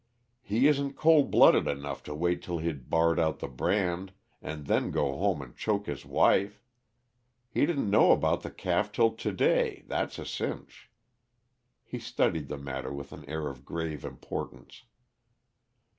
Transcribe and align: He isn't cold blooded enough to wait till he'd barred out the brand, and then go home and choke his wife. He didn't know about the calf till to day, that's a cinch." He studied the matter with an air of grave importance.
He 0.41 0.67
isn't 0.67 0.95
cold 0.97 1.29
blooded 1.29 1.67
enough 1.67 2.01
to 2.05 2.15
wait 2.15 2.41
till 2.41 2.57
he'd 2.57 2.89
barred 2.89 3.19
out 3.19 3.37
the 3.37 3.47
brand, 3.47 4.13
and 4.41 4.65
then 4.65 4.89
go 4.89 5.15
home 5.15 5.43
and 5.43 5.55
choke 5.55 5.85
his 5.85 6.07
wife. 6.07 6.59
He 7.51 7.67
didn't 7.67 7.87
know 7.87 8.11
about 8.11 8.41
the 8.41 8.49
calf 8.49 8.91
till 8.91 9.11
to 9.11 9.31
day, 9.31 9.83
that's 9.85 10.17
a 10.17 10.25
cinch." 10.25 10.89
He 11.83 11.99
studied 11.99 12.47
the 12.47 12.57
matter 12.57 12.91
with 12.91 13.11
an 13.13 13.29
air 13.29 13.47
of 13.47 13.63
grave 13.63 14.03
importance. 14.03 14.85